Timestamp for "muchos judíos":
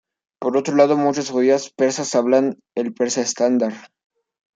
0.97-1.69